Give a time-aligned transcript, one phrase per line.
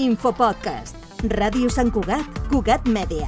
[0.00, 0.96] Infopodcast.
[1.28, 3.26] Ràdio Sant Cugat, Cugat Mèdia.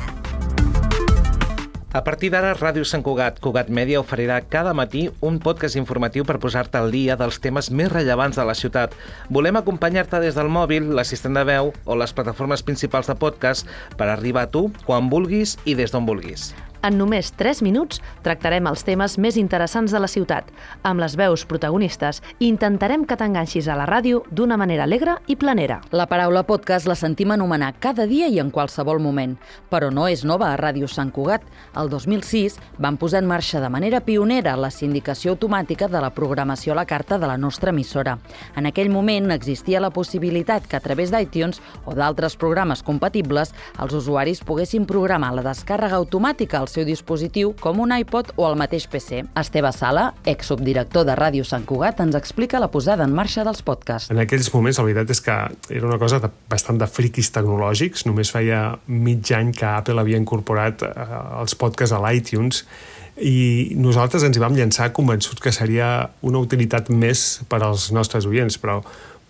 [1.93, 6.39] A partir d'ara, Ràdio Sant Cugat, Cugat Mèdia oferirà cada matí un podcast informatiu per
[6.41, 8.97] posar-te al dia dels temes més rellevants de la ciutat.
[9.29, 13.69] Volem acompanyar-te des del mòbil, l'assistent de veu o les plataformes principals de podcast
[14.01, 16.55] per arribar a tu quan vulguis i des d'on vulguis.
[16.85, 20.51] En només 3 minuts tractarem els temes més interessants de la ciutat.
[20.85, 25.79] Amb les veus protagonistes intentarem que t'enganxis a la ràdio d'una manera alegre i planera.
[25.97, 29.33] La paraula podcast la sentim anomenar cada dia i en qualsevol moment,
[29.73, 31.47] però no és nova a Ràdio Sant Cugat.
[31.73, 36.75] El 2006 van posar en marxa de manera pionera la sindicació automàtica de la programació
[36.75, 38.19] a la carta de la nostra emissora.
[38.61, 43.97] En aquell moment existia la possibilitat que a través d'iTunes o d'altres programes compatibles els
[43.97, 48.89] usuaris poguessin programar la descàrrega automàtica als seu dispositiu com un iPod o el mateix
[48.91, 49.23] PC.
[49.39, 54.11] Esteve Sala, ex-subdirector de Ràdio Sant Cugat, ens explica la posada en marxa dels podcasts.
[54.13, 55.39] En aquells moments, la veritat és que
[55.79, 58.09] era una cosa de, bastant de friquis tecnològics.
[58.11, 60.93] Només feia mig any que Apple havia incorporat eh,
[61.41, 62.65] els podcasts a l'iTunes
[63.15, 68.27] i nosaltres ens hi vam llançar convençuts que seria una utilitat més per als nostres
[68.27, 68.81] oients, però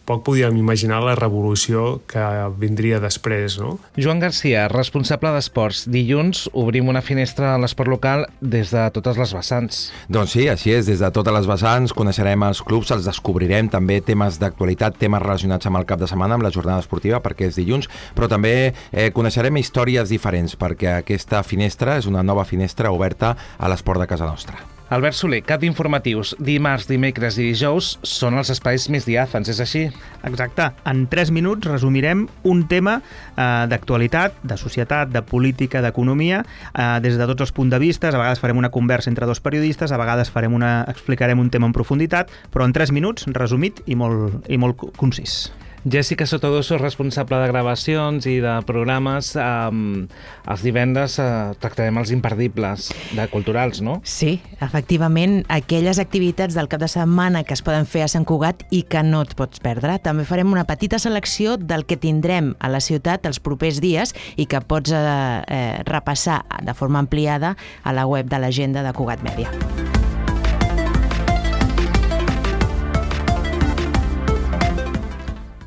[0.05, 2.22] poc podíem imaginar la revolució que
[2.60, 3.78] vindria després, no?
[3.97, 5.84] Joan Garcia, responsable d'esports.
[5.91, 9.80] Dilluns obrim una finestra a l'esport local des de totes les vessants.
[10.12, 14.00] Doncs sí, així és, des de totes les vessants coneixerem els clubs, els descobrirem, també
[14.05, 17.58] temes d'actualitat, temes relacionats amb el cap de setmana, amb la jornada esportiva, perquè és
[17.61, 18.55] dilluns, però també
[18.92, 24.11] eh, coneixerem històries diferents, perquè aquesta finestra és una nova finestra oberta a l'esport de
[24.11, 24.73] casa nostra.
[24.92, 26.34] Albert Soler, cap d'informatius.
[26.44, 29.86] Dimarts, dimecres i dijous són els espais més diàfans, és així?
[30.28, 30.66] Exacte.
[30.90, 37.16] En 3 minuts resumirem un tema eh, d'actualitat, de societat, de política, d'economia, eh, des
[37.16, 38.12] de tots els punts de vista.
[38.12, 41.70] A vegades farem una conversa entre dos periodistes, a vegades farem una, explicarem un tema
[41.70, 45.46] en profunditat, però en 3 minuts, resumit i molt, i molt concís.
[45.84, 49.34] Jessica Sotodoso, responsable de gravacions i de programes.
[49.36, 50.06] Um,
[50.48, 53.98] els divendres uh, tractarem els imperdibles de culturals, no?
[54.08, 58.64] Sí, efectivament, aquelles activitats del cap de setmana que es poden fer a Sant Cugat
[58.72, 59.98] i que no et pots perdre.
[60.00, 64.48] També farem una petita selecció del que tindrem a la ciutat els propers dies i
[64.48, 69.20] que pots eh, eh, repassar de forma ampliada a la web de l'agenda de Cugat
[69.27, 69.83] Mèdia.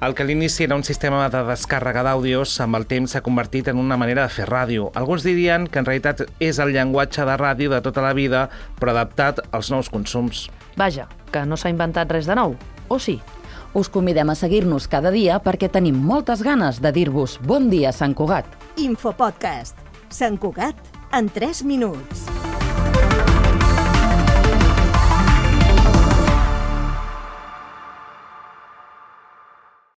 [0.08, 3.68] El que a l'inici era un sistema de descàrrega d'àudios, amb el temps s'ha convertit
[3.68, 4.86] en una manera de fer ràdio.
[4.96, 8.46] Alguns dirien que en realitat és el llenguatge de ràdio de tota la vida,
[8.80, 10.46] però adaptat als nous consums.
[10.80, 12.56] Vaja, que no s'ha inventat res de nou,
[12.88, 13.18] o sí?
[13.76, 18.16] Us convidem a seguir-nos cada dia perquè tenim moltes ganes de dir-vos bon dia, Sant
[18.16, 18.48] Cugat.
[18.80, 19.76] Infopodcast.
[20.08, 20.80] Sant Cugat
[21.12, 22.37] en 3 minuts.